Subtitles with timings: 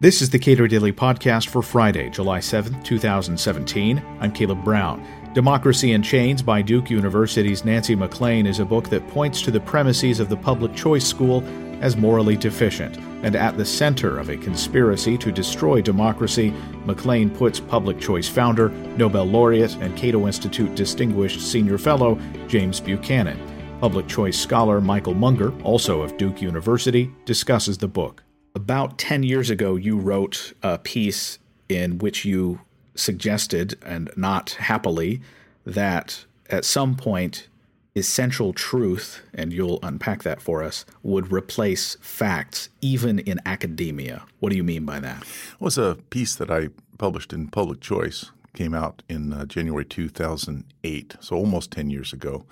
[0.00, 4.04] This is the Cato Daily Podcast for Friday, July 7th, 2017.
[4.18, 5.06] I'm Caleb Brown.
[5.34, 9.60] Democracy in Chains by Duke University's Nancy MacLean is a book that points to the
[9.60, 11.44] premises of the public choice school
[11.80, 12.98] as morally deficient.
[13.22, 16.52] And at the center of a conspiracy to destroy democracy,
[16.86, 22.18] MacLean puts public choice founder, Nobel laureate, and Cato Institute distinguished senior fellow
[22.48, 23.38] James Buchanan.
[23.80, 28.24] Public choice scholar Michael Munger, also of Duke University, discusses the book.
[28.56, 32.60] About 10 years ago, you wrote a piece in which you
[32.94, 35.20] suggested, and not happily,
[35.66, 37.48] that at some point,
[37.96, 44.24] essential truth, and you'll unpack that for us, would replace facts, even in academia.
[44.38, 45.22] What do you mean by that?
[45.22, 49.84] It was a piece that I published in Public Choice came out in uh, January
[49.84, 52.46] 2008, so almost 10 years ago.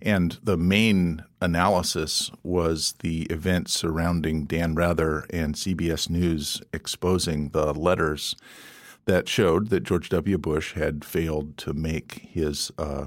[0.00, 7.72] And the main analysis was the events surrounding Dan Rather and CBS News exposing the
[7.72, 8.36] letters
[9.06, 10.38] that showed that George W.
[10.38, 13.06] Bush had failed to make his uh,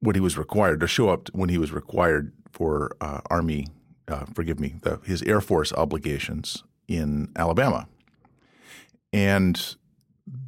[0.00, 3.66] what he was required to show up when he was required for uh, Army,
[4.08, 7.86] uh, forgive me, the, his Air Force obligations in Alabama.
[9.12, 9.76] And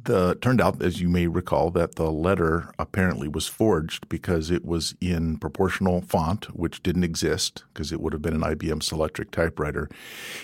[0.05, 4.65] the turned out, as you may recall, that the letter apparently was forged because it
[4.65, 9.31] was in proportional font, which didn't exist because it would have been an IBM Selectric
[9.31, 9.89] typewriter,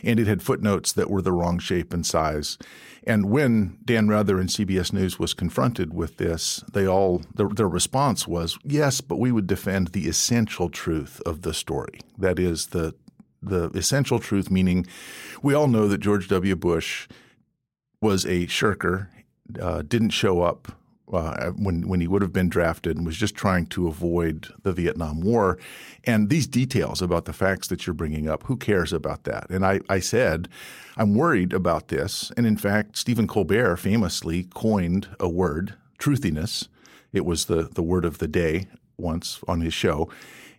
[0.04, 2.58] and it had footnotes that were the wrong shape and size.
[3.06, 7.70] And when Dan Rather and CBS News was confronted with this, they all their, their
[7.70, 12.00] response was, "Yes, but we would defend the essential truth of the story.
[12.18, 12.96] That is the
[13.42, 14.86] the essential truth, meaning
[15.42, 16.56] we all know that George W.
[16.56, 17.08] Bush."
[18.02, 19.10] was a shirker
[19.62, 20.72] uh, didn't show up
[21.12, 24.74] uh, when when he would have been drafted and was just trying to avoid the
[24.74, 25.58] Vietnam War.
[26.04, 29.50] And these details about the facts that you're bringing up, who cares about that?
[29.50, 30.48] And I, I said,
[30.98, 32.32] I'm worried about this.
[32.38, 36.68] And in fact, Stephen Colbert famously coined a word, truthiness.
[37.12, 40.10] It was the the word of the day once on his show,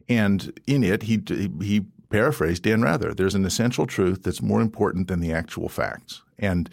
[0.08, 1.22] and in it he
[1.60, 3.14] he paraphrased Dan Rather.
[3.14, 6.68] There's an essential truth that's more important than the actual facts, and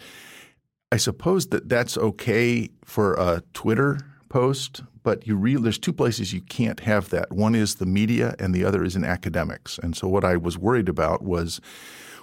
[0.90, 6.32] I suppose that that's okay for a Twitter post, but you really there's two places
[6.32, 7.32] you can't have that.
[7.32, 9.78] One is the media, and the other is in academics.
[9.78, 11.60] And so what I was worried about was.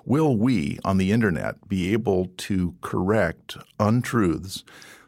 [0.08, 4.64] Will we on the internet be able to correct untruths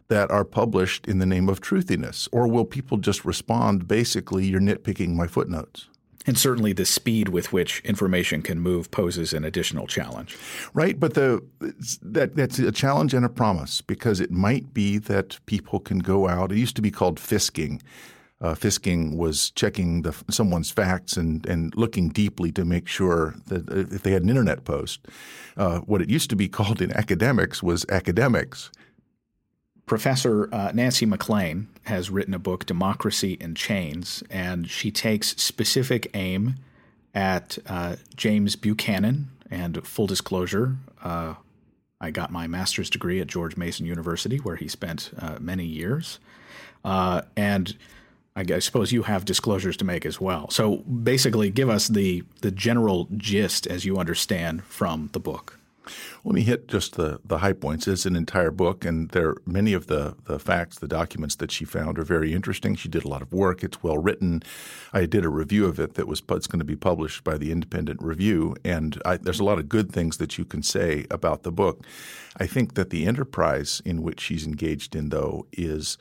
[0.07, 2.27] that are published in the name of truthiness?
[2.31, 5.87] Or will people just respond basically, you're nitpicking my footnotes?
[6.27, 10.37] And certainly the speed with which information can move poses an additional challenge.
[10.73, 11.41] Right, but the
[12.01, 16.27] that that's a challenge and a promise because it might be that people can go
[16.27, 16.51] out.
[16.51, 17.81] It used to be called fisking.
[18.39, 23.67] Uh, fisking was checking the, someone's facts and, and looking deeply to make sure that
[23.91, 24.99] if they had an internet post.
[25.55, 28.69] Uh, what it used to be called in academics was academics.
[29.87, 36.11] Professor uh, Nancy MacLean has written a book, Democracy in Chains, and she takes specific
[36.13, 36.55] aim
[37.15, 39.29] at uh, James Buchanan.
[39.49, 41.35] And full disclosure, uh,
[42.01, 46.19] I got my master's degree at George Mason University, where he spent uh, many years.
[46.83, 47.77] Uh, and
[48.35, 50.49] I, I suppose you have disclosures to make as well.
[50.49, 55.56] So basically, give us the the general gist as you understand from the book.
[56.23, 57.87] Let me hit just the, the high points.
[57.87, 61.65] It's an entire book, and there many of the, the facts, the documents that she
[61.65, 62.75] found are very interesting.
[62.75, 63.63] She did a lot of work.
[63.63, 64.43] It's well written.
[64.93, 67.51] I did a review of it that was it's going to be published by the
[67.51, 71.43] Independent Review, and I, there's a lot of good things that you can say about
[71.43, 71.85] the book.
[72.37, 75.97] I think that the enterprise in which she's engaged in, though, is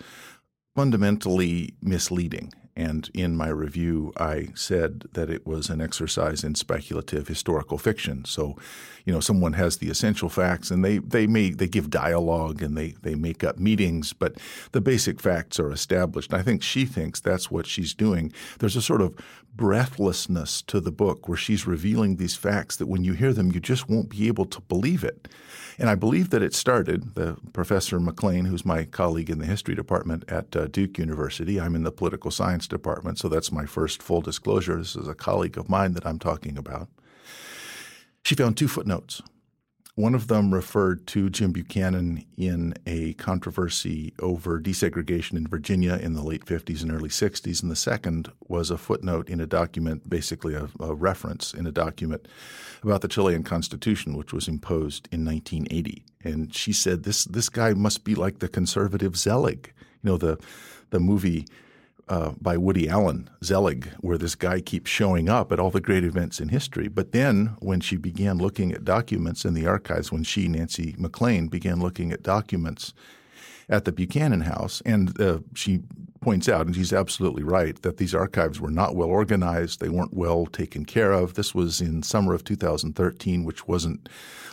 [0.75, 2.53] fundamentally misleading.
[2.77, 8.27] And in my review, I said that it was an exercise in speculative historical fiction.
[8.27, 8.57] So,
[9.07, 12.77] you know, someone has the essential facts and they, they may they give dialogue and
[12.77, 14.35] they, they make up meetings, but
[14.73, 16.33] the basic facts are established.
[16.33, 18.31] And I think she thinks that's what she's doing.
[18.59, 19.15] There's a sort of
[19.57, 23.61] breathlessness to the book where she's revealing these facts that when you hear them, you
[23.61, 25.29] just won't be able to believe it.
[25.79, 29.75] And I believe that it started, the Professor MacLean, who's my colleague in the history
[29.75, 31.61] department at uh, Duke University.
[31.61, 34.77] I'm in the political science department, so that's my first full disclosure.
[34.77, 36.89] This is a colleague of mine that I'm talking about.
[38.25, 39.23] She found two footnotes.
[39.97, 46.13] One of them referred to Jim Buchanan in a controversy over desegregation in Virginia in
[46.13, 47.63] the late 50s and early 60s.
[47.63, 51.73] And the second was a footnote in a document, basically a, a reference in a
[51.73, 52.29] document
[52.83, 56.05] about the Chilean Constitution, which was imposed in 1980.
[56.23, 59.73] And she said, this, this guy must be like the conservative Zelig.
[60.03, 60.37] You know, the,
[60.91, 61.47] the movie
[62.09, 66.05] uh, by Woody Allen, Zelig, where this guy keeps showing up at all the great
[66.05, 66.89] events in history.
[66.89, 71.49] But then, when she began looking at documents in the archives, when she, Nancy MacLean,
[71.49, 72.95] began looking at documents
[73.69, 75.81] at the Buchanan House, and uh, she
[76.21, 79.81] points out, and she's absolutely right, that these archives were not well organized.
[79.81, 81.35] They weren't well taken care of.
[81.35, 84.09] This was in summer of 2013, which wasn't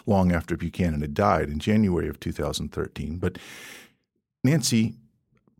[0.08, 3.18] long after Buchanan had died in January of 2013.
[3.18, 3.38] But
[4.44, 4.96] Nancy,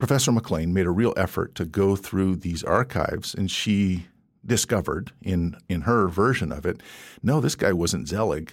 [0.04, 4.08] Professor MacLean, made a real effort to go through these archives, and she
[4.46, 6.84] discovered in in her version of it,
[7.24, 8.52] no, this guy wasn't Zelig.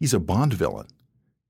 [0.00, 0.88] He's a Bond villain.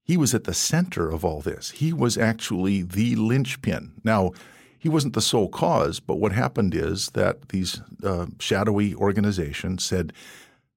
[0.04, 1.70] He was at the center of all this.
[1.70, 3.92] He was actually the linchpin.
[4.04, 4.32] Now,
[4.78, 10.12] he wasn't the sole cause, but what happened is that these uh, shadowy organizations said,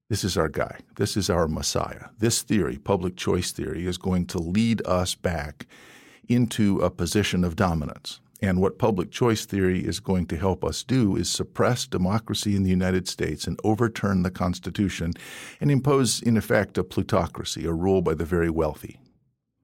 [0.10, 0.80] this is our guy.
[0.96, 2.06] This is our Messiah.
[2.20, 5.68] This theory, public choice theory, is going to lead us back
[6.30, 8.22] into a position of dominance.
[8.42, 12.64] And what public choice theory is going to help us do is suppress democracy in
[12.64, 15.14] the United States and overturn the Constitution
[15.60, 19.00] and impose, in effect, a plutocracy, a rule by the very wealthy.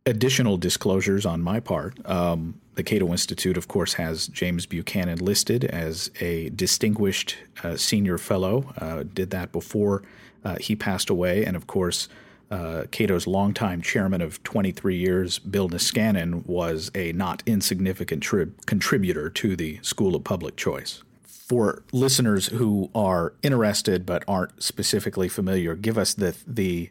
[0.06, 1.98] Additional disclosures on my part.
[2.08, 8.20] Um, the Cato Institute, of course, has James Buchanan listed as a distinguished uh, senior
[8.20, 8.72] fellow.
[8.78, 10.04] Uh, did that before
[10.46, 11.44] uh, he passed away.
[11.44, 12.08] And of course,
[12.50, 19.30] uh, Cato's longtime chairman of 23 years, Bill Niskanen, was a not insignificant tri- contributor
[19.30, 21.04] to the School of Public Choice.
[21.24, 26.90] For listeners who are interested but aren't specifically familiar, give us the the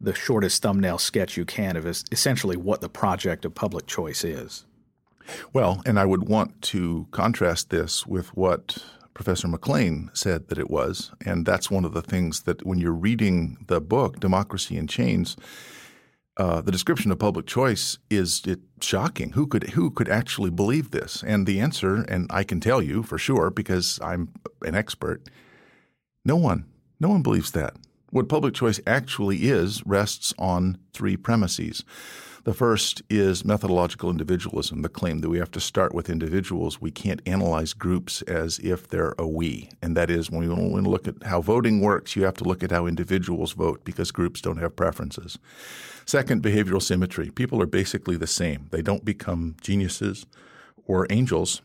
[0.00, 4.64] the shortest thumbnail sketch you can of essentially what the project of public choice is.
[5.52, 8.78] Well, and I would want to contrast this with what
[9.18, 11.10] Professor MacLean said that it was.
[11.26, 15.36] And that's one of the things that when you're reading the book, Democracy in Chains,
[16.36, 19.32] uh, the description of public choice is it shocking.
[19.32, 21.24] Who could who could actually believe this?
[21.26, 24.32] And the answer, and I can tell you for sure because I'm
[24.62, 25.28] an expert,
[26.24, 26.66] no one.
[27.00, 27.74] No one believes that.
[28.10, 31.84] What public choice actually is rests on three premises.
[32.48, 36.80] The first is methodological individualism, the claim that we have to start with individuals.
[36.80, 39.68] We can't analyze groups as if they're a we.
[39.82, 42.70] And that is when we look at how voting works, you have to look at
[42.70, 45.38] how individuals vote because groups don't have preferences.
[46.06, 47.28] Second, behavioral symmetry.
[47.28, 48.68] People are basically the same.
[48.70, 50.24] They don't become geniuses
[50.86, 51.60] or angels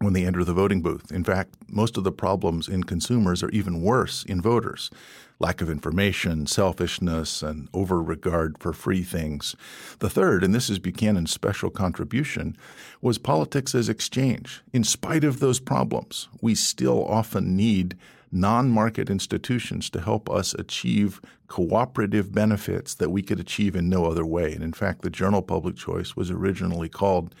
[0.00, 1.10] when they enter the voting booth.
[1.10, 4.90] In fact, most of the problems in consumers are even worse in voters
[5.38, 9.54] lack of information, selfishness, and over regard for free things.
[9.98, 12.56] The third, and this is Buchanan's special contribution,
[13.00, 14.62] was politics as exchange.
[14.72, 17.96] In spite of those problems, we still often need
[18.32, 24.06] non market institutions to help us achieve cooperative benefits that we could achieve in no
[24.06, 24.52] other way.
[24.52, 27.34] And in fact, the journal Public Choice was originally called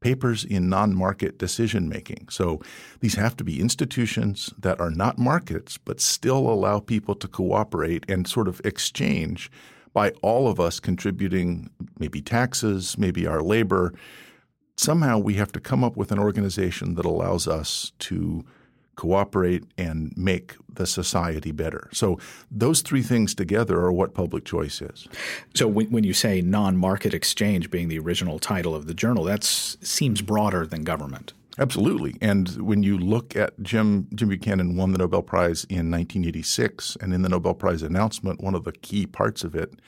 [0.00, 2.28] papers in non market decision making.
[2.30, 2.60] So
[3.00, 8.04] these have to be institutions that are not markets, but still allow people to cooperate
[8.08, 9.50] and sort of exchange
[9.92, 13.94] by all of us contributing maybe taxes, maybe our labor.
[14.76, 18.44] Somehow we have to come up with an organization that allows us to
[18.96, 21.88] cooperate, and make the society better.
[21.92, 22.18] So
[22.50, 25.06] those three things together are what public choice is.
[25.54, 29.44] So when, when you say non-market exchange being the original title of the journal, that
[29.44, 31.32] seems broader than government.
[31.58, 32.16] Absolutely.
[32.20, 37.14] And when you look at Jim Jim Buchanan won the Nobel Prize in 1986, and
[37.14, 39.80] in the Nobel Prize announcement, one of the key parts of it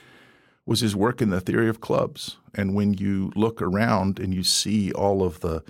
[0.65, 2.39] was his work in the theory of clubs.
[2.55, 5.62] And when you look around and you see all of the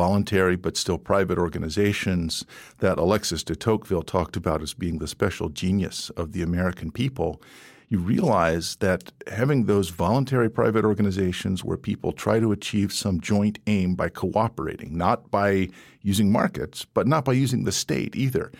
[0.00, 2.46] voluntary but still private organizations
[2.78, 7.42] that Alexis de Tocqueville talked about as being the special genius of the American people,
[7.90, 13.58] you realize that having those voluntary private organizations where people try to achieve some joint
[13.66, 15.68] aim by cooperating, not by
[16.00, 18.50] using markets, but not by using the state either,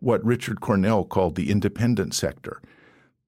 [0.00, 2.60] what Richard Cornuelle called the independent sector–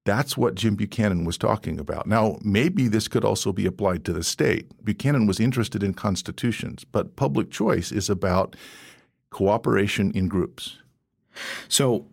[0.05, 2.07] that's what Jim Buchanan was talking about.
[2.07, 4.85] Now, maybe this could also be applied to the state.
[4.85, 8.55] Buchanan was interested in constitutions, but public choice is about
[9.31, 10.79] cooperation in groups.
[11.69, 12.07] So,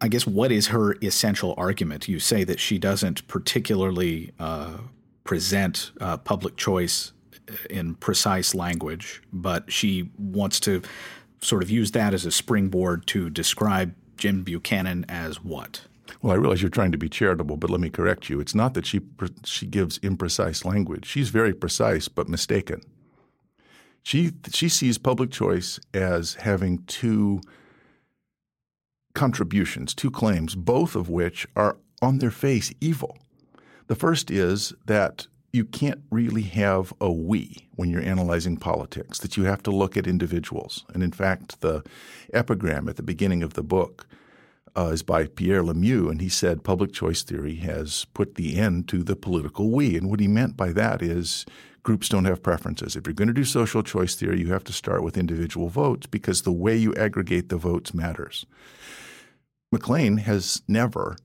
[0.00, 2.08] I guess what is her essential argument?
[2.08, 4.78] You say that she doesn't particularly uh,
[5.24, 7.12] present uh, public choice
[7.70, 10.82] in precise language, but she wants to
[11.40, 15.82] sort of use that as a springboard to describe Jim Buchanan as what?
[16.20, 18.40] Well, I realize you're trying to be charitable, but let me correct you.
[18.40, 19.00] It's not that she
[19.44, 21.06] she gives imprecise language.
[21.06, 22.82] She's very precise but mistaken.
[24.02, 27.40] She she sees public choice as having two
[29.14, 33.18] contributions, two claims, both of which are on their face evil.
[33.86, 39.36] The first is that you can't really have a we when you're analyzing politics, that
[39.36, 40.84] you have to look at individuals.
[40.94, 41.84] And in fact, the
[42.32, 44.06] epigram at the beginning of the book
[44.76, 48.88] uh, is by Pierre Lemieux, and he said public choice theory has put the end
[48.88, 49.96] to the political we.
[49.96, 51.44] And what he meant by that is
[51.82, 52.96] groups don't have preferences.
[52.96, 56.06] If you're going to do social choice theory, you have to start with individual votes
[56.06, 58.46] because the way you aggregate the votes matters.
[59.70, 61.16] MacLean has never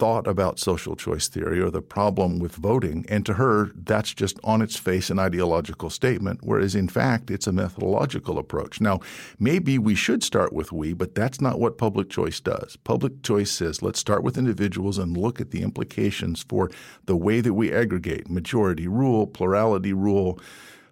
[0.00, 3.04] thought about social choice theory or the problem with voting.
[3.10, 7.46] And to her, that's just on its face an ideological statement, whereas in fact, it's
[7.46, 8.80] a methodological approach.
[8.80, 9.00] Now,
[9.38, 12.76] maybe we should start with we, but that's not what public choice does.
[12.76, 16.70] Public choice says let's start with individuals and look at the implications for
[17.04, 20.40] the way that we aggregate majority rule, plurality rule.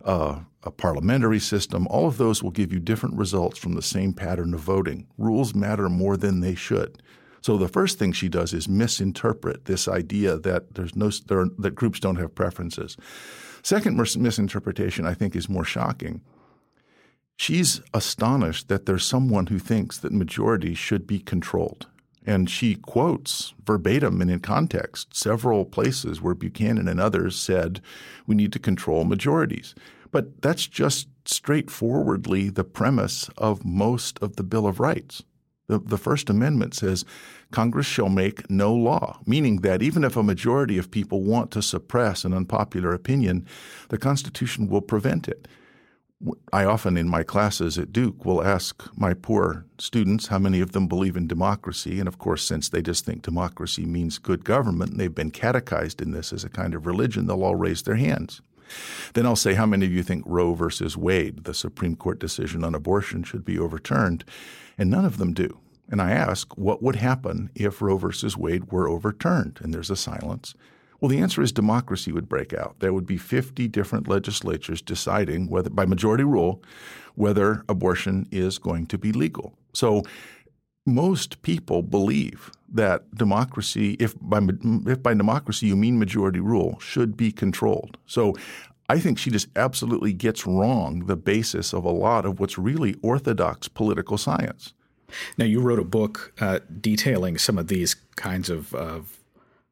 [0.04, 4.12] Uh, a parliamentary system, all of those will give you different results from the same
[4.12, 5.06] pattern of voting.
[5.16, 7.02] Rules matter more than they should.
[7.40, 11.48] So the first thing she does is misinterpret this idea that there's no there are,
[11.58, 12.96] that groups don't have preferences.
[13.62, 16.22] Second misinterpretation, I think, is more shocking.
[17.36, 21.86] She's astonished that there's someone who thinks that majorities should be controlled.
[22.26, 27.80] And she quotes verbatim and in context several places where Buchanan and others said
[28.26, 29.74] we need to control majorities.
[30.10, 35.22] But that's just straightforwardly the premise of most of the Bill of Rights.
[35.68, 37.04] The, the First Amendment says
[37.50, 41.62] Congress shall make no law, meaning that even if a majority of people want to
[41.62, 43.46] suppress an unpopular opinion,
[43.90, 45.46] the Constitution will prevent it.
[46.52, 50.72] I often in my classes at Duke will ask my poor students how many of
[50.72, 52.00] them believe in democracy.
[52.00, 56.02] And of course, since they just think democracy means good government and they've been catechized
[56.02, 58.40] in this as a kind of religion, they'll all raise their hands.
[59.14, 62.64] Then I'll say, How many of you think Roe versus Wade, the Supreme Court decision
[62.64, 64.24] on abortion, should be overturned?
[64.76, 65.58] And none of them do.
[65.90, 69.58] And I ask, What would happen if Roe versus Wade were overturned?
[69.62, 70.54] And there's a silence.
[71.00, 72.80] Well, the answer is democracy would break out.
[72.80, 76.60] There would be 50 different legislatures deciding whether, by majority rule,
[77.14, 79.54] whether abortion is going to be legal.
[79.72, 80.02] So
[80.94, 84.40] most people believe that democracy, if by,
[84.86, 87.96] if by democracy you mean majority rule, should be controlled.
[88.06, 88.34] So
[88.88, 92.94] I think she just absolutely gets wrong the basis of a lot of what's really
[93.02, 94.72] orthodox political science.
[95.36, 99.18] Now, you wrote a book uh, detailing some of these kinds of, of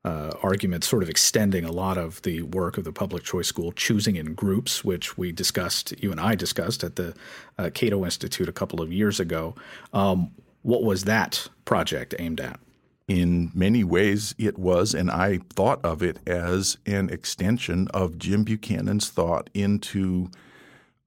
[0.04, 3.72] uh, arguments, sort of extending a lot of the work of the public choice school,
[3.72, 7.14] choosing in groups, which we discussed, you and I discussed at the
[7.58, 9.54] uh, Cato Institute a couple of years ago.
[9.92, 10.30] Um,
[10.66, 12.58] what was that project aimed at?
[13.06, 18.42] In many ways, it was, and I thought of it as an extension of Jim
[18.42, 20.28] Buchanan's thought into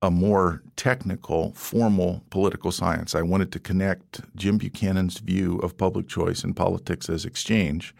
[0.01, 3.13] a more technical, formal political science.
[3.13, 7.93] I wanted to connect Jim Buchanan's view of public choice and politics as exchange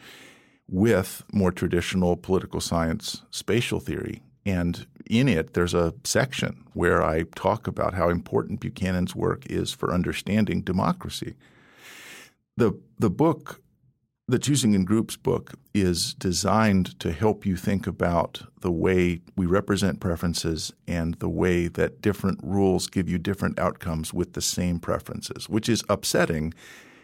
[0.70, 4.22] with more traditional political science spatial theory.
[4.46, 9.74] And in it, there's a section where I talk about how important Buchanan's work is
[9.74, 11.36] for understanding democracy.
[12.56, 13.62] The, the book,
[14.28, 19.48] the Choosing in Groups book, is designed to help you think about the way we
[19.48, 24.80] represent preferences and the way that different rules give you different outcomes with the same
[24.80, 26.54] preferences, which is upsetting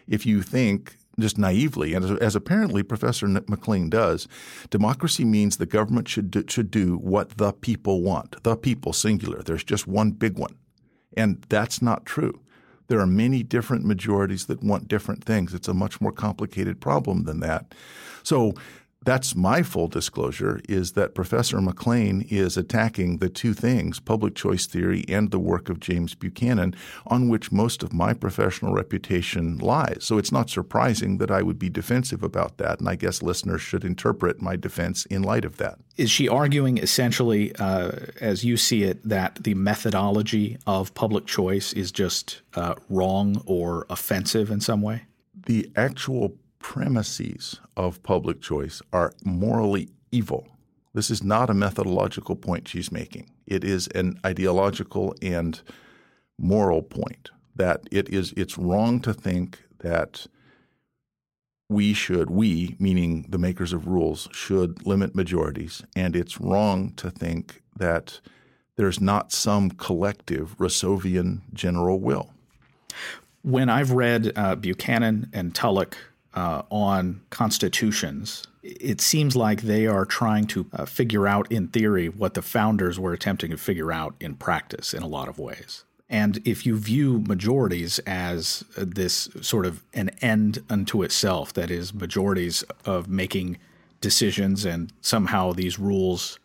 [0.06, 4.28] if you think just naively, and as, as, apparently Professor MacLean does,
[4.70, 8.42] democracy means the government should do, should do what the people want.
[8.42, 9.42] The people, singular.
[9.42, 10.56] There's just one big one,
[11.16, 12.40] and that's not true.
[12.88, 15.54] There are many different majorities that want different things.
[15.54, 17.74] It's a much more complicated problem than that.
[18.22, 18.54] So
[19.06, 24.66] that's my full disclosure is that Professor MacLean is attacking the two things, public choice
[24.66, 26.74] theory and the work of James Buchanan,
[27.06, 29.98] on which most of my professional reputation lies.
[30.00, 33.62] So it's not surprising that I would be defensive about that, and I guess listeners
[33.62, 35.78] should interpret my defense in light of that.
[35.96, 41.72] Is she arguing essentially, uh, as you see it, that the methodology of public choice
[41.72, 45.04] is just uh, wrong or offensive in some way?
[45.46, 46.36] The actual
[46.66, 50.48] premises of public choice are morally evil.
[50.94, 53.30] This is not a methodological point she's making.
[53.46, 55.62] It is an ideological and
[56.40, 60.26] moral point that it is it's wrong to think that
[61.68, 67.12] we should we meaning the makers of rules should limit majorities and it's wrong to
[67.12, 68.20] think that
[68.74, 72.32] there's not some collective Rousseauian general will.
[73.42, 75.96] When I've read uh, Buchanan and Tullock
[76.36, 82.08] uh, on constitutions, it seems like they are trying to uh, figure out in theory
[82.08, 85.84] what the founders were attempting to figure out in practice in a lot of ways.
[86.08, 91.70] And if you view majorities as uh, this sort of an end unto itself, that
[91.70, 93.58] is, majorities of making
[94.00, 96.38] decisions and somehow these rules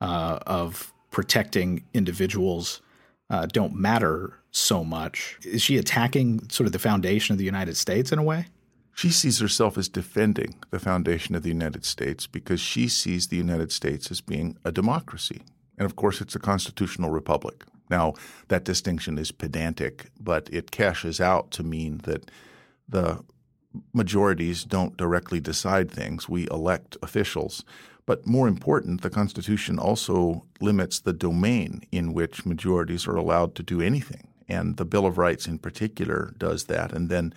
[0.00, 2.80] uh, of protecting individuals
[3.28, 5.38] uh, don't matter so much.
[5.42, 8.46] Is she attacking sort of the foundation of the United States in a way?
[8.96, 13.36] She sees herself as defending the foundation of the United States because she sees the
[13.36, 15.42] United States as being a democracy.
[15.76, 17.64] And of course, it's a constitutional republic.
[17.90, 18.14] Now,
[18.48, 22.30] that distinction is pedantic, but it cashes out to mean that
[22.88, 23.22] the
[23.92, 26.26] majorities don't directly decide things.
[26.26, 27.64] We elect officials.
[28.06, 33.62] But more important, the Constitution also limits the domain in which majorities are allowed to
[33.62, 34.28] do anything.
[34.48, 36.92] And the Bill of Rights in particular does that.
[36.92, 37.34] And then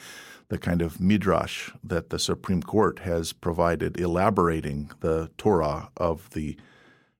[0.50, 6.58] the kind of midrash that the Supreme Court has provided elaborating the Torah of the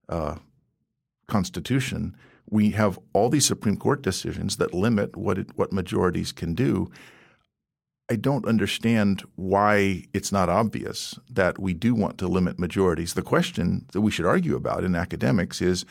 [0.10, 0.36] uh,
[1.28, 2.16] Constitution,
[2.50, 6.90] we have all these Supreme Court decisions that limit what it, what majorities can do.
[8.10, 13.14] I don't understand why it's not obvious that we do want to limit majorities.
[13.14, 15.86] The question that we should argue about in academics is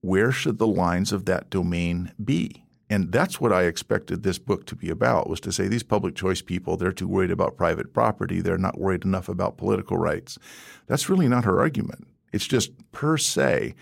[0.00, 2.65] where should the lines of that domain be?
[2.88, 6.14] And that's what I expected this book to be about was to say these public
[6.14, 8.40] choice people, they're too worried about private property.
[8.40, 10.38] They're not worried enough about political rights.
[10.86, 12.06] That's really not her argument.
[12.32, 13.74] It's just per se,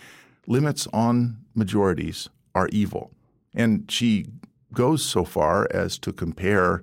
[0.46, 3.10] limits on majorities are evil.
[3.54, 4.26] And she
[4.72, 6.82] goes so far as to compare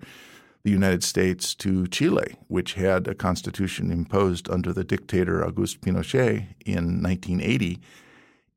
[0.64, 6.48] the United States to Chile, which had a constitution imposed under the dictator Augusto Pinochet
[6.66, 7.80] in 1980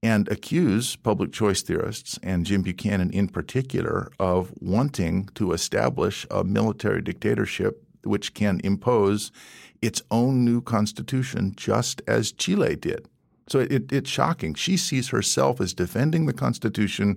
[0.04, 6.44] and accuse public choice theorists and Jim Buchanan in particular of wanting to establish a
[6.44, 9.32] military dictatorship which can impose
[9.80, 13.08] its own new constitution just as Chile did.
[13.48, 14.52] So it, it's shocking.
[14.52, 17.16] She sees herself as defending the Constitution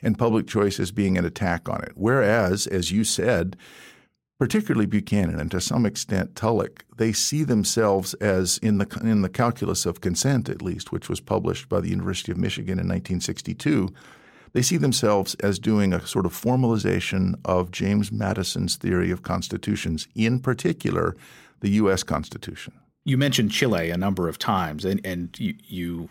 [0.00, 1.92] and public choice as being an attack on it.
[1.96, 3.56] Whereas, as you said,
[4.42, 9.28] particularly Buchanan and to some extent Tullock, they see themselves as in the in the
[9.28, 13.94] calculus of consent, at least, which was published by the University of Michigan in 1962.
[14.52, 20.08] They see themselves as doing a sort of formalization of James Madison's theory of constitutions,
[20.16, 21.16] in particular,
[21.60, 22.02] the U.S.
[22.02, 22.72] Constitution.
[23.04, 26.08] You mentioned Chile a number of times, and, and you, you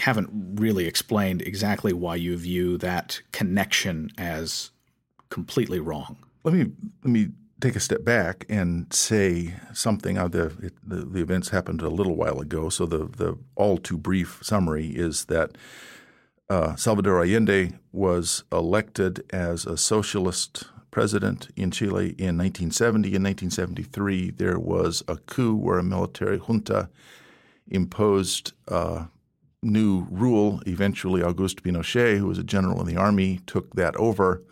[0.00, 0.28] haven't
[0.60, 4.70] really explained exactly why you view that connection as
[5.30, 6.18] completely wrong.
[6.44, 10.18] Let me let me take a step back and say something.
[10.18, 13.78] Uh, the, it, the, the events happened a little while ago, so the the all
[13.78, 15.56] too brief summary is that
[16.48, 23.14] uh, Salvador Allende was elected as a socialist president in Chile in 1970.
[23.14, 26.88] In 1973, there was a coup where a military junta
[27.68, 29.06] imposed uh,
[29.62, 30.60] new rule.
[30.66, 34.42] Eventually, Augusto Pinochet, who was a general in the army, took that over.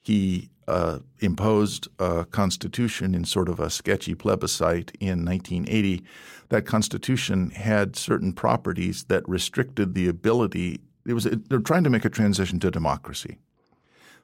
[0.00, 6.02] He uh, imposed a constitution in sort of a sketchy plebiscite in 1980.
[6.48, 10.80] That constitution had certain properties that restricted the ability.
[11.04, 13.38] It was they're trying to make a transition to democracy.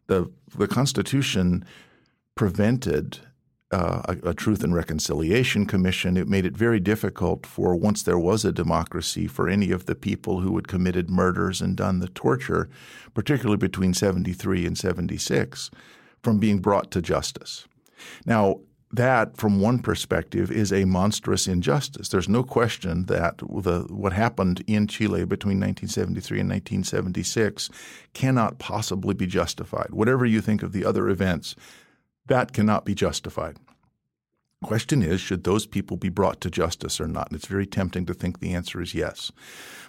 [0.07, 1.65] The the constitution
[2.37, 3.19] prevented
[3.73, 6.17] uh, a, a, Truth and Reconciliation Commission.
[6.17, 9.97] It made it very difficult for once there was a democracy for any of the
[9.97, 12.69] people who had committed murders and done the torture,
[13.15, 15.71] particularly between 73 and 76
[16.23, 17.67] from being brought to justice.
[18.25, 18.61] Now,
[18.93, 22.09] that, from one perspective, is a monstrous injustice.
[22.09, 27.69] There's no question that the, what happened in Chile between 1973 and 1976
[28.15, 29.89] cannot possibly be justified.
[29.91, 31.57] Whatever you think of the other events,
[32.27, 33.57] that cannot be justified.
[34.65, 37.29] Question is, should those people be brought to justice or not?
[37.29, 39.31] And it's very tempting to think the answer is yes.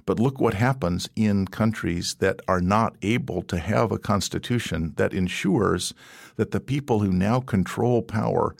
[0.05, 5.13] But look what happens in countries that are not able to have a constitution that
[5.13, 5.93] ensures
[6.35, 8.55] that the people who now control power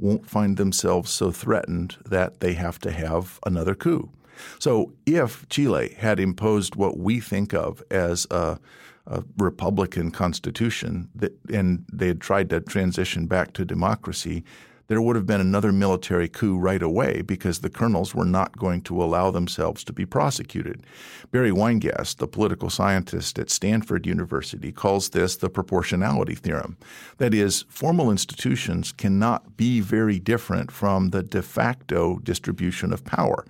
[0.00, 4.10] won't find themselves so threatened that they have to have another coup.
[4.58, 8.58] So if Chile had imposed what we think of as a,
[9.06, 14.42] a Republican constitution that, and they had tried to transition back to democracy,
[14.92, 18.82] there would have been another military coup right away because the colonels were not going
[18.82, 20.84] to allow themselves to be prosecuted.
[21.30, 26.76] Barry Weingast, the political scientist at Stanford University, calls this the proportionality theorem.
[27.16, 33.46] That is, formal institutions cannot be very different from the de facto distribution of power.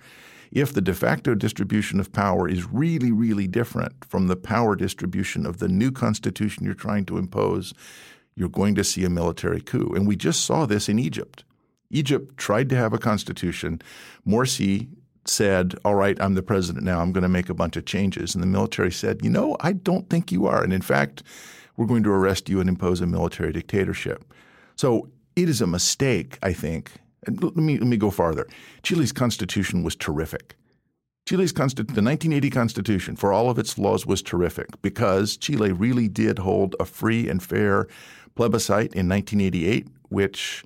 [0.53, 5.45] If the de facto distribution of power is really, really different from the power distribution
[5.45, 7.73] of the new constitution you're trying to impose,
[8.35, 9.93] you're going to see a military coup.
[9.95, 11.43] And we just saw this in Egypt.
[11.89, 13.81] Egypt tried to have a constitution.
[14.27, 14.87] Morsi
[15.25, 16.99] said, All right, I'm the president now.
[16.99, 18.33] I'm going to make a bunch of changes.
[18.33, 20.63] And the military said, You know, I don't think you are.
[20.63, 21.23] And in fact,
[21.77, 24.23] we're going to arrest you and impose a military dictatorship.
[24.75, 26.91] So it is a mistake, I think.
[27.25, 28.47] And let me, let me go farther.
[28.81, 30.55] Chile's constitution was terrific.
[31.25, 36.09] Chile's consti- the 1980 Constitution, for all of its flaws, was terrific because Chile really
[36.09, 37.87] did hold a free and fair
[38.35, 40.65] plebiscite in 1988, which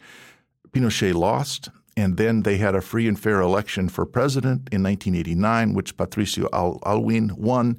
[0.71, 1.69] Pinochet lost.
[1.95, 6.49] And then they had a free and fair election for president in 1989, which Patricio
[6.53, 7.77] Al- Aylwin won.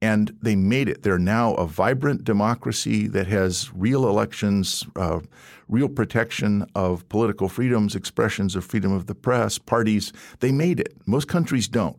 [0.00, 1.02] And they made it.
[1.02, 5.20] They're now a vibrant democracy that has real elections, uh,
[5.68, 10.12] real protection of political freedoms, expressions of freedom of the press, parties.
[10.40, 10.94] They made it.
[11.06, 11.96] Most countries don't.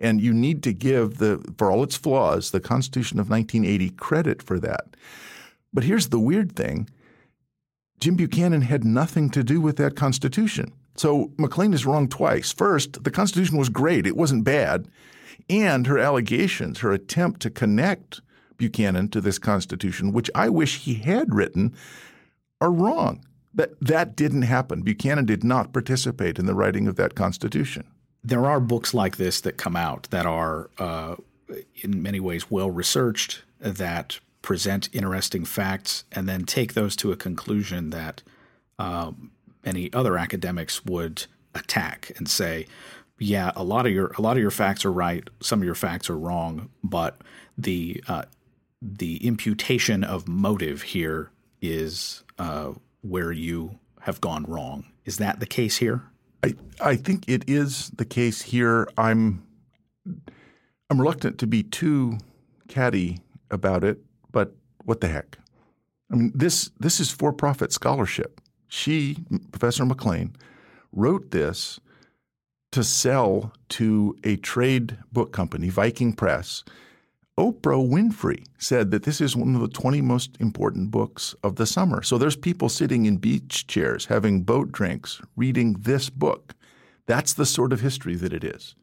[0.00, 4.42] And you need to give the, for all its flaws, the Constitution of 1980 credit
[4.42, 4.96] for that.
[5.72, 6.88] But here's the weird thing
[8.00, 10.72] Jim Buchanan had nothing to do with that Constitution.
[10.96, 12.52] So MacLean is wrong twice.
[12.52, 14.88] First, the Constitution was great, it wasn't bad.
[15.48, 18.20] And her allegations, her attempt to connect
[18.56, 21.74] Buchanan to this Constitution, which I wish he had written,
[22.60, 23.24] are wrong.
[23.54, 24.82] That, that didn't happen.
[24.82, 27.84] Buchanan did not participate in the writing of that Constitution
[28.22, 31.16] there are books like this that come out that are, uh,
[31.76, 37.16] in many ways, well researched, that present interesting facts, and then take those to a
[37.16, 38.22] conclusion that
[38.78, 39.12] uh,
[39.64, 42.66] any other academics would attack and say,
[43.18, 45.74] "Yeah, a lot of your a lot of your facts are right, some of your
[45.74, 47.20] facts are wrong, but
[47.58, 48.24] the uh,
[48.80, 51.30] the imputation of motive here
[51.60, 56.09] is uh, where you have gone wrong." Is that the case here?
[56.42, 58.88] I, I think it is the case here.
[58.96, 59.46] I'm
[60.88, 62.18] I'm reluctant to be too
[62.68, 63.98] catty about it,
[64.32, 65.38] but what the heck?
[66.10, 68.40] I mean, this this is for-profit scholarship.
[68.68, 69.18] She,
[69.52, 70.34] Professor MacLean,
[70.92, 71.80] wrote this
[72.72, 76.64] to sell to a trade book company, Viking Press,
[77.40, 81.64] Oprah Winfrey said that this is one of the 20 most important books of the
[81.64, 82.02] summer.
[82.02, 86.54] So there's people sitting in beach chairs having boat drinks reading this book.
[87.06, 88.74] That's the sort of history that it is.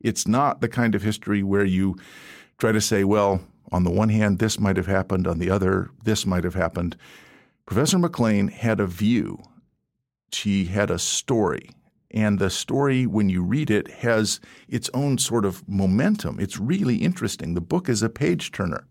[0.00, 1.96] It's not the kind of history where you
[2.58, 3.40] try to say, well,
[3.72, 6.96] on the one hand, this might have happened, on the other, this might have happened.
[7.66, 9.42] Professor MacLean had a view.
[10.30, 11.70] She had a story.
[12.14, 16.38] And the story, when you read it, has its own sort of momentum.
[16.38, 17.54] It's really interesting.
[17.54, 18.86] The book is a page turner.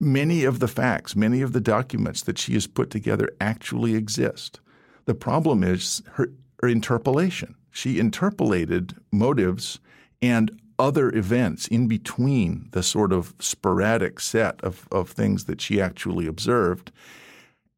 [0.00, 4.60] Many of the facts, many of the documents that she has put together actually exist.
[5.04, 7.54] The problem is her, her interpolation.
[7.70, 9.78] She interpolated motives
[10.22, 15.82] and other events in between the sort of sporadic set of, of things that she
[15.82, 16.92] actually observed.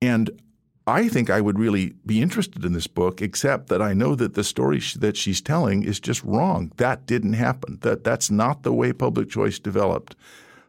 [0.01, 0.31] And
[0.91, 4.35] I think I would really be interested in this book, except that I know that
[4.35, 6.73] the story that she's telling is just wrong.
[6.79, 7.79] That didn't happen.
[7.83, 10.17] That that's not the way public choice developed.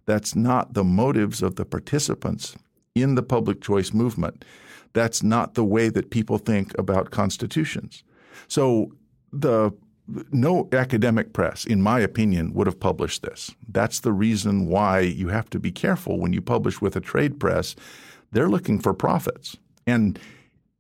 [0.05, 2.55] That's not the motives of the participants
[2.93, 4.45] in the public choice movement.
[4.93, 8.03] That's not the way that people think about constitutions.
[8.47, 8.93] So
[9.33, 9.71] the
[10.31, 13.51] no academic press, in my opinion, would have published this.
[13.67, 17.39] That's the reason why you have to be careful when you publish with a trade
[17.39, 17.75] press.
[18.31, 19.57] They're looking for profits.
[19.85, 20.19] And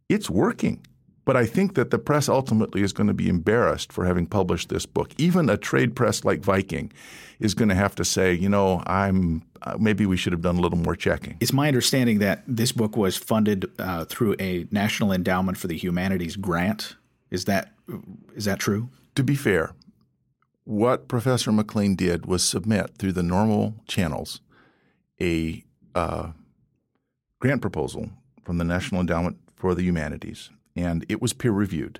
[0.09, 0.85] it's working.
[1.23, 4.69] But I think that the press ultimately is going to be embarrassed for having published
[4.69, 5.11] this book.
[5.17, 6.91] Even a trade press like Viking
[7.39, 10.57] is going to have to say, you know, I'm uh, maybe we should have done
[10.57, 11.37] a little more checking.
[11.39, 15.77] It's my understanding that this book was funded uh, through a National Endowment for the
[15.77, 16.95] Humanities grant.
[17.29, 17.73] Is that
[18.35, 18.89] is that true?
[19.15, 19.73] To be fair,
[20.63, 24.41] what Professor MacLean did was submit through the normal channels
[25.19, 26.31] a uh,
[27.39, 28.09] grant proposal
[28.43, 31.99] from the National Endowment for the Humanities, and it was peer reviewed.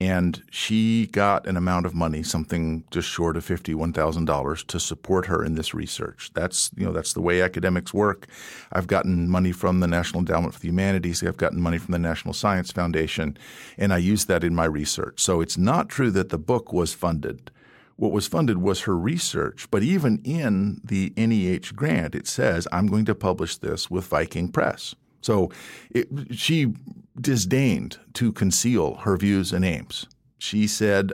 [0.00, 4.78] And she got an amount of money, something just short of fifty-one thousand dollars, to
[4.78, 6.30] support her in this research.
[6.34, 8.28] That's you know that's the way academics work.
[8.70, 11.24] I've gotten money from the National Endowment for the Humanities.
[11.24, 13.36] I've gotten money from the National Science Foundation,
[13.76, 15.20] and I use that in my research.
[15.20, 17.50] So it's not true that the book was funded.
[17.96, 19.66] What was funded was her research.
[19.72, 24.50] But even in the NEH grant, it says I'm going to publish this with Viking
[24.50, 24.94] Press.
[25.20, 25.50] So
[25.90, 26.74] it, she
[27.20, 30.06] disdained to conceal her views and aims.
[30.38, 31.12] She said,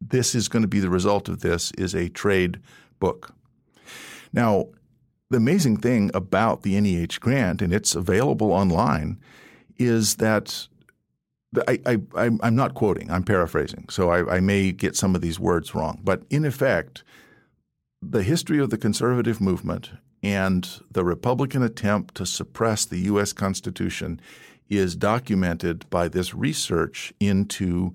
[0.00, 2.60] this is going to be the result of this is a trade
[3.00, 3.32] book.
[4.32, 4.66] Now,
[5.30, 9.18] the amazing thing about the NEH grant, and it's available online,
[9.78, 10.68] is that
[11.68, 15.38] I, I, I'm not quoting, I'm paraphrasing, so I, I may get some of these
[15.38, 16.00] words wrong.
[16.02, 17.04] But in effect,
[18.02, 19.92] the history of the conservative movement
[20.24, 23.32] and the Republican attempt to suppress the U.S.
[23.32, 24.20] Constitution
[24.70, 27.92] is documented by this research into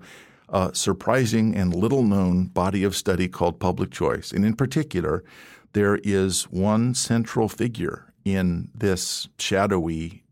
[0.48, 4.30] a surprising and little known body of study called public choice.
[4.32, 5.24] And in particular,
[5.72, 10.22] there is one central figure in this shadowy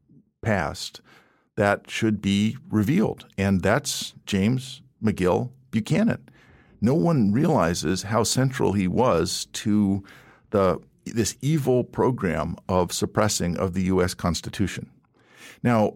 [0.41, 1.01] past
[1.57, 6.29] that should be revealed, and that's James McGill Buchanan.
[6.81, 10.05] no one realizes how central he was to
[10.51, 10.79] the
[11.12, 14.14] this evil program of suppressing of the U.S.
[14.14, 14.90] Constitution.
[15.62, 15.94] Now,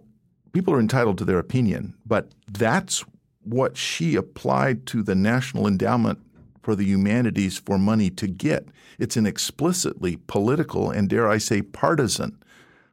[0.52, 3.04] people are entitled to their opinion, but that's
[3.44, 6.20] what she applied to the National Endowment
[6.62, 8.66] for the Humanities for money to get.
[8.98, 12.38] It's an explicitly political and, dare I say, partisan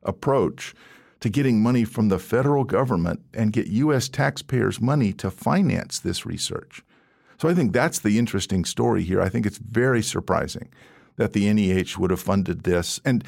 [0.04, 0.74] approach
[1.20, 4.08] to getting money from the federal government and get U.S.
[4.08, 6.82] taxpayers' money to finance this research.
[7.38, 9.22] So I think that's the interesting story here.
[9.22, 10.70] I think it's very surprising
[11.20, 13.00] that the NEH would have funded this.
[13.04, 13.24] And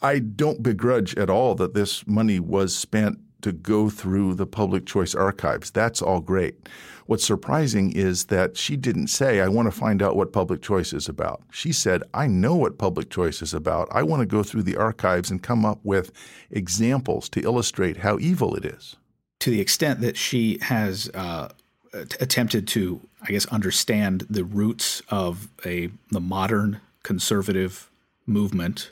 [0.00, 4.86] I don't begrudge at all that this money was spent to go through the public
[4.86, 5.70] choice archives.
[5.70, 6.68] That's all great.
[7.06, 10.92] What's surprising is that she didn't say, I want to find out what public choice
[10.92, 11.42] is about.
[11.50, 13.88] She said, I know what public choice is about.
[13.90, 16.12] I want to go through the archives and come up with
[16.50, 18.96] examples to illustrate how evil it is.
[19.40, 21.48] To the extent that she has uh,
[21.92, 27.90] attempted to, I guess, understand the roots of a the modern conservative
[28.26, 28.90] movement,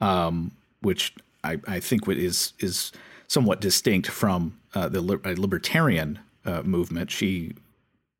[0.00, 2.92] um, which I, I, think is is
[3.28, 7.10] somewhat distinct from uh, the libertarian uh, movement.
[7.10, 7.54] She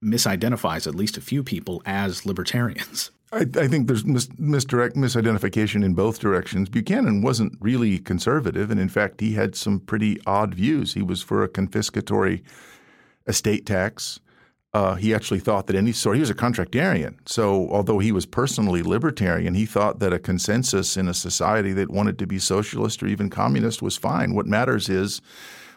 [0.03, 3.11] misidentifies at least a few people as libertarians.
[3.33, 6.69] I, I think there's mis- misdirect misidentification in both directions.
[6.69, 10.95] Buchanan wasn't really conservative, and in fact, he had some pretty odd views.
[10.95, 12.43] He was for a confiscatory
[13.27, 14.21] estate tax.
[14.73, 17.17] Uh, he actually thought that any sort, he was a contractarian.
[17.27, 21.91] So, although he was personally libertarian, he thought that a consensus in a society that
[21.91, 24.35] wanted to be socialist or even communist was fine.
[24.35, 25.21] What matters is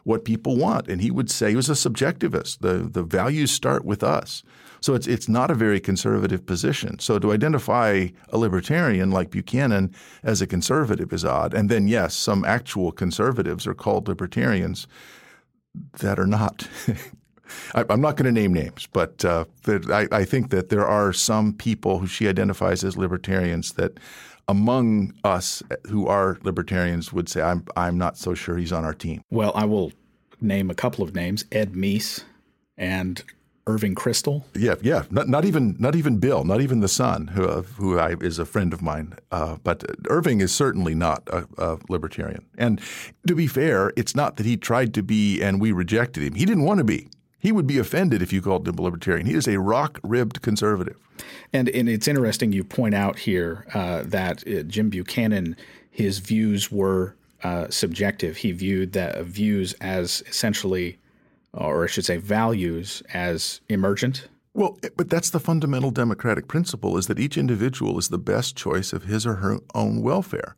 [0.03, 0.87] what people want.
[0.89, 2.59] And he would say he was a subjectivist.
[2.59, 4.43] The, the values start with us.
[4.79, 6.99] So, it's, it's not a very conservative position.
[6.99, 11.55] So, to identify a libertarian like Buchanan as a conservative is odd.
[11.55, 14.85] And then, yes, some actual conservatives are called libertarians
[15.99, 16.67] that are not
[17.75, 21.13] I, am not going to name names, but uh, I, I, think that there are
[21.13, 23.99] some people who she identifies as libertarians that
[24.47, 28.93] among us who are libertarians would say, I'm, I'm not so sure he's on our
[28.93, 29.21] team.
[29.29, 29.91] Well, I will
[30.41, 32.23] name a couple of names Ed Meese
[32.77, 33.23] and
[33.65, 34.43] Irving Kristol.
[34.55, 35.03] Yeah, yeah.
[35.09, 38.39] Not, not even not even Bill, not even the son, who uh, who I, is
[38.39, 39.15] a friend of mine.
[39.31, 42.45] Uh, but Irving is certainly not a, a, libertarian.
[42.57, 42.81] And
[43.27, 46.35] to be fair, it's not that he tried to be and we rejected him.
[46.35, 47.07] He didn't want to be.
[47.43, 49.25] He would be offended if you called him a libertarian.
[49.25, 50.95] He is a rock ribbed conservative.
[51.51, 55.57] And, and it's interesting you point out here uh, that uh, Jim Buchanan,
[55.91, 58.37] his views were uh, subjective.
[58.37, 60.99] He viewed that views as essentially,
[61.51, 64.29] or I should say, values as emergent.
[64.53, 68.93] Well, but that's the fundamental democratic principle: is that each individual is the best choice
[68.93, 70.55] of his or her own welfare.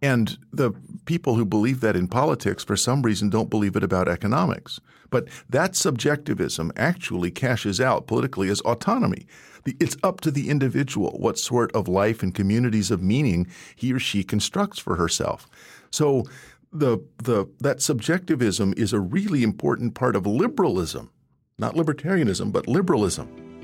[0.00, 0.72] And the
[1.06, 4.80] people who believe that in politics, for some reason, don't believe it about economics.
[5.10, 9.26] But that subjectivism actually cashes out politically as autonomy.
[9.64, 13.98] It's up to the individual what sort of life and communities of meaning he or
[13.98, 15.46] she constructs for herself.
[15.90, 16.24] So
[16.72, 21.10] the, the, that subjectivism is a really important part of liberalism,
[21.58, 23.57] not libertarianism, but liberalism.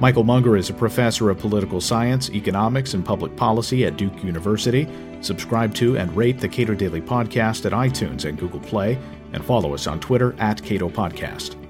[0.00, 4.88] Michael Munger is a professor of political science, economics, and public policy at Duke University.
[5.20, 8.98] Subscribe to and rate the Cato Daily Podcast at iTunes and Google Play,
[9.32, 11.63] and follow us on Twitter at Cato Podcast.